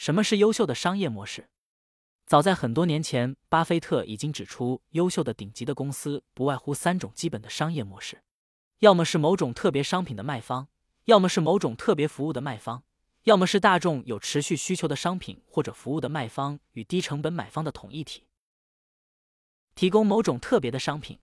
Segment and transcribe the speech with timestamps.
[0.00, 1.50] 什么是优秀的商业模式？
[2.24, 8.22] 早在很多年前，巴菲特已经指出，优秀的顶级的公司不外乎三种基本的商业模式：
[8.78, 10.68] 要么是某种特别商品的卖方，
[11.04, 12.82] 要么是某种特别服务的卖方，
[13.24, 18.26] 要么是大众有持续需求的商品或者服务的卖方与低成本买方的统一体。
[19.74, 21.18] 提供某种特别的商品，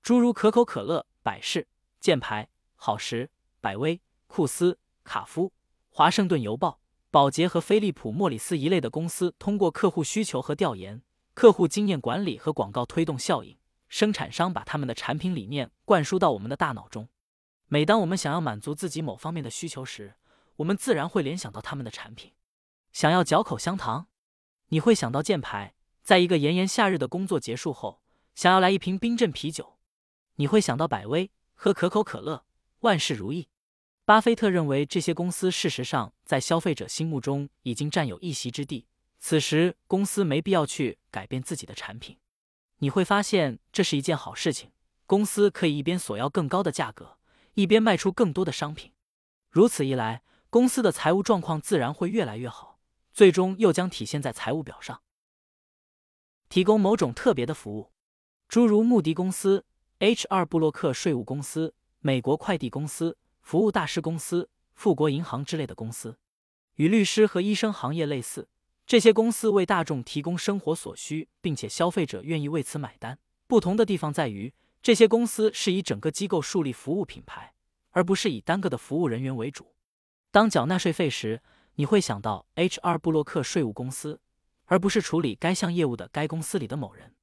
[0.00, 1.68] 诸如可口可乐、百事、
[2.00, 3.30] 箭牌、好时、
[3.60, 5.52] 百威、库斯、卡夫、
[5.90, 6.80] 华盛顿邮报。
[7.14, 11.00] 宝洁和飞利浦·莫里斯一类的公司，通过客户需求和调研、
[11.32, 13.56] 客户经验管理和广告推动效应，
[13.88, 17.08] 生产商把他们的产品理念灌输到我们的大脑中。
[17.68, 20.16] 每当我们想要满足自己某方面的需求时，
[20.56, 22.32] 我们自然会联想到他们的产品。
[22.90, 24.08] 想要嚼口香糖，
[24.70, 28.02] 你会想到箭牌；在一个炎炎夏日的工作结束后，
[28.34, 29.78] 想要来一瓶冰镇啤酒，
[30.34, 32.44] 你会想到百威；喝可口可乐，
[32.80, 33.50] 万事如意。
[34.06, 38.86] 巴菲特认为，这些公司事实上在消费者心目中已经占有一席之地。
[39.18, 42.18] 此时，公司没必要去改变自己的产品。
[42.80, 44.72] 你会发现，这是一件好事情。
[45.06, 47.16] 公司可以一边索要更高的价格，
[47.54, 48.92] 一边卖出更多的商品。
[49.48, 52.78] 如此一来，公司的财务状况自然会越来越好，
[53.10, 55.00] 最终又将体现在财务表上。
[56.50, 57.90] 提供某种特别的服务，
[58.48, 59.64] 诸如穆迪公司、
[60.00, 60.44] H.R.
[60.44, 63.16] 布洛克税务公司、美国快递公司。
[63.44, 66.16] 服务大师公司、富国银行之类的公司，
[66.76, 68.48] 与律师和医生行业类似。
[68.86, 73.18] 这些公司为大众提供生活所需，并且消费者愿意为此买单。
[73.46, 77.52] 不同的地方在于，这些公司是以整个机构树立服务品牌，
[77.90, 79.74] 而不是以单个的服务人员为主。
[80.30, 81.42] 当缴纳税费时，
[81.74, 82.96] 你会想到 H.R.
[82.96, 84.20] 布洛克税务公司，
[84.64, 87.14] 而不是处理该项业务的该公司里的某人。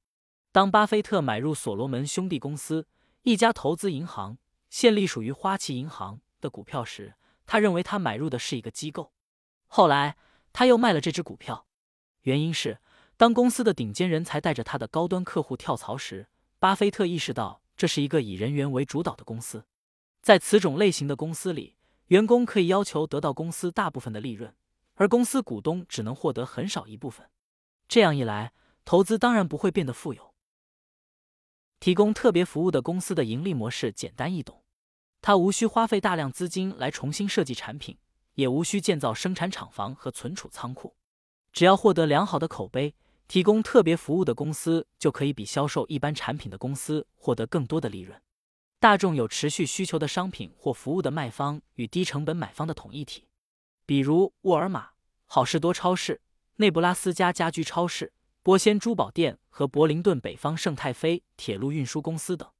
[0.52, 2.86] 当巴菲特买入所罗门兄弟公司，
[3.22, 4.38] 一家投资银行。
[4.72, 9.12] 现隶属于花旗银行的股票时，他认为他买入的是一个机构。
[9.66, 10.16] 后来
[10.50, 11.66] 他又卖了这只股票，
[12.22, 12.78] 原因是
[13.18, 16.26] 当公司的顶尖人才带着他的高端客户跳槽时，
[16.58, 19.66] 巴菲特意识到这是一个以人员为主导的公司。
[20.22, 21.76] 在此种类型的公司里，
[22.06, 24.56] 员工可以要求得到公司大部分的利润，
[24.94, 27.28] 而公司股东只能获得很少一部分。
[27.86, 28.54] 这样一来，
[28.86, 30.32] 投资当然不会变得富有。
[31.78, 34.61] 提供特别服务的公司的盈利模式简单易懂。
[35.22, 37.96] 他无需花费大量资金来重新设计产品，
[38.34, 40.96] 也无需建造生产厂房和存储仓库。
[41.52, 42.96] 只要获得良好的口碑，
[43.28, 48.20] 提供特别服务的公司就可以比销售一般产品的公司获得更多的利润。
[48.80, 53.28] 大众有持续需求的商品或服务的卖方与低成本买方的统一体，
[53.86, 54.88] 比如沃尔玛、
[55.26, 56.20] 好事多超市、
[56.56, 58.12] 内布拉斯加家居超市、
[58.42, 62.50] 波仙珠宝店和柏林顿北方圣泰菲铁路运输公司等。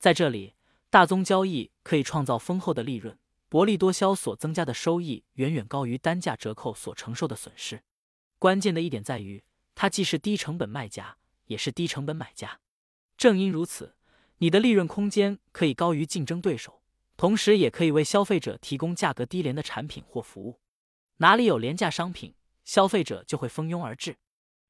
[0.00, 0.54] 在这里。
[0.92, 3.18] 大宗交易可以创造丰厚的利润，
[3.48, 7.82] 薄利多销所增加的收益远远高于单价折扣所承受的损失。
[8.38, 9.42] 关键的一点在于，
[9.74, 12.60] 它既是低成本卖家，也是低成本买家。
[13.16, 13.96] 正因如此，
[14.38, 16.80] 你的利润空间可以高于竞争对手，
[17.16, 20.60] 同时也可以为消费者提供价格低廉的产品或服务。
[21.16, 24.16] 哪里有廉价商品，消费者就会蜂拥而至。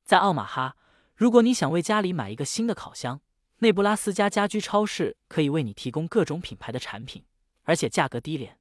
[0.07, 0.79] 在奥马哈，
[1.15, 3.21] 如果你想为家里买一个新的烤箱，
[3.63, 7.27] 内布拉斯加家居超市可以为你提供各种品牌的产品，
[7.65, 8.59] 而且价格低廉。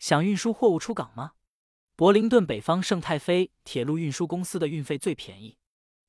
[0.00, 1.34] 想运输货物出港吗？
[1.94, 5.58] 柏林顿北方圣泰菲铁路运输公司的运费最便宜。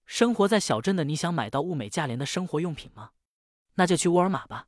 [0.08, 3.12] 生活在小镇的你想买到物美价廉的生活用品吗？
[3.76, 4.68] 那就去沃尔玛吧。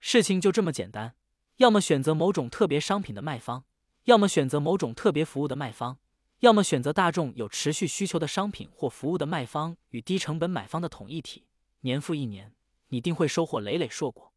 [0.00, 1.14] 事情就这么简单，
[1.58, 3.64] 要么选择某种特别商品的卖方，
[4.06, 5.98] 要么选择某种特别服务的卖方，
[6.40, 11.46] 要么选择大众有持续需求的商品或服务的卖方与低成本买方的统一体。
[11.82, 12.55] 年复一年。
[12.88, 14.32] 你定会收获累累硕果。